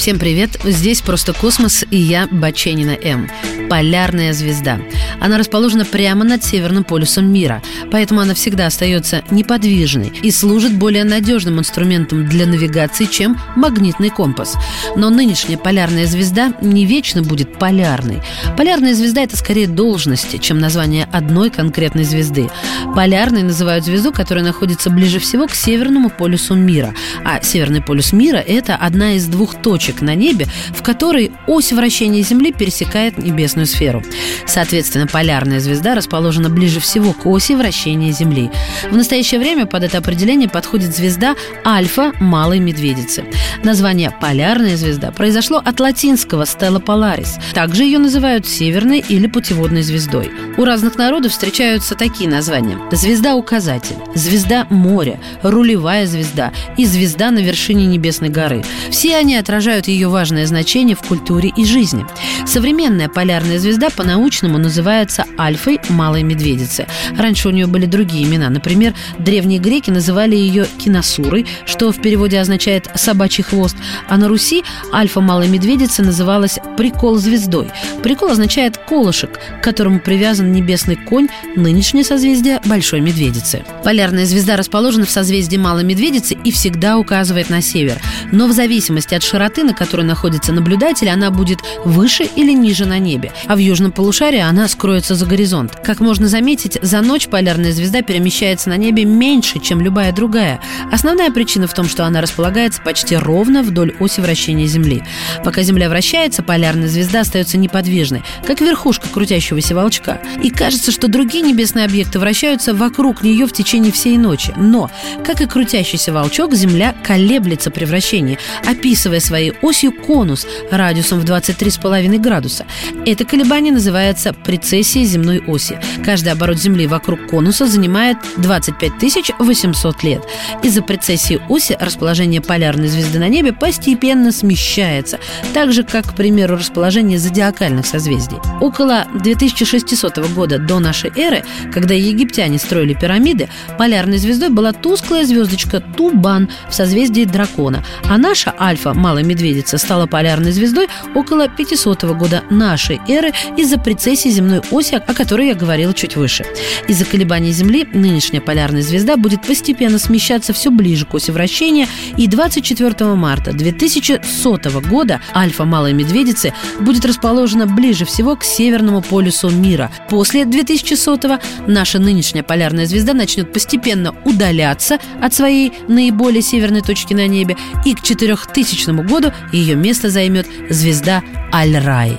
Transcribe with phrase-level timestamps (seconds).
[0.00, 0.58] Всем привет!
[0.64, 3.28] Здесь «Просто космос» и я, Баченина М.
[3.68, 4.80] Полярная звезда.
[5.20, 11.04] Она расположена прямо над северным полюсом мира, поэтому она всегда остается неподвижной и служит более
[11.04, 14.56] надежным инструментом для навигации, чем магнитный компас.
[14.96, 18.22] Но нынешняя полярная звезда не вечно будет полярной.
[18.56, 22.48] Полярная звезда– это скорее должности, чем название одной конкретной звезды.
[22.96, 26.94] Полярной называют звезду, которая находится ближе всего к северному полюсу мира.
[27.22, 32.22] А северный полюс мира– это одна из двух точек на небе, в которой ось вращения
[32.22, 34.02] Земли пересекает небесную сферу.
[34.46, 38.50] Соответственно, полярная звезда расположена ближе всего к оси вращения Земли.
[38.90, 43.24] В настоящее время под это определение подходит звезда Альфа Малой Медведицы.
[43.62, 47.40] Название «полярная звезда» произошло от латинского «Stella Polaris».
[47.52, 50.30] Также ее называют северной или путеводной звездой.
[50.56, 52.78] У разных народов встречаются такие названия.
[52.92, 58.64] Звезда-указатель, звезда моря, рулевая звезда и звезда на вершине небесной горы.
[58.90, 62.06] Все они отражают ее важное значение в культуре и жизни.
[62.46, 66.86] Современная полярная звезда по-научному называется Альфой Малой Медведицы.
[67.16, 68.50] Раньше у нее были другие имена.
[68.50, 73.76] Например, древние греки называли ее Киносурой, что в переводе означает «собачий хвост»,
[74.08, 77.68] а на Руси Альфа Малой Медведицы называлась «прикол звездой».
[78.02, 83.64] Прикол означает «колышек», к которому привязан небесный конь, нынешнее созвездие Большой Медведицы.
[83.84, 87.98] Полярная звезда расположена в созвездии Малой Медведицы и всегда указывает на север.
[88.32, 92.98] Но в зависимости от широты, на которой находится наблюдатель, она будет выше или ниже на
[92.98, 93.32] небе.
[93.46, 95.76] А в южном полушарии она скроется за горизонт.
[95.84, 100.60] Как можно заметить, за ночь полярная звезда перемещается на небе меньше, чем любая другая.
[100.90, 105.04] Основная причина в том, что она располагается почти ровно вдоль оси вращения Земли.
[105.44, 110.20] Пока Земля вращается, полярная звезда остается неподвижной, как верхушка крутящегося волчка.
[110.42, 114.52] И кажется, что другие небесные объекты вращаются вокруг нее в течение всей ночи.
[114.56, 114.90] Но,
[115.24, 122.18] как и крутящийся волчок, Земля колеблется при вращении, описывая своей осью конус радиусом в 23,5
[122.18, 122.66] градуса.
[123.06, 125.78] Это колебание называется прецессией земной оси.
[126.04, 128.92] Каждый оборот Земли вокруг конуса занимает 25
[129.38, 130.22] 800 лет.
[130.62, 135.18] Из-за прецессии оси расположение полярной звезды на небе постепенно смещается,
[135.52, 138.38] так же, как, к примеру, расположение зодиакальных созвездий.
[138.60, 143.48] Около 2600 года до нашей эры, когда египтяне строили пирамиды,
[143.78, 150.06] полярной звездой была тусклая звездочка Тубан в созвездии дракона, а наша Альфа, Малая Медведица, стала
[150.06, 155.92] полярной звездой около 500 года нашей эры из-за прецессии земной оси, о которой я говорила
[155.92, 156.44] чуть выше.
[156.86, 162.28] Из-за колебаний Земли нынешняя полярная звезда будет постепенно смещаться все ближе к оси вращения, и
[162.28, 169.90] 24 марта 2100 года Альфа Малой Медведицы будет расположена ближе всего к северному полюсу мира.
[170.08, 177.26] После 2100 наша нынешняя полярная звезда начнет постепенно удаляться от своей наиболее северной точки на
[177.26, 182.18] небе, и к 4000 году ее место займет звезда Аль-Рай.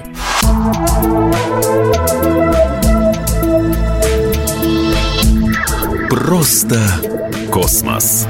[6.10, 6.80] Просто
[7.52, 8.28] космос.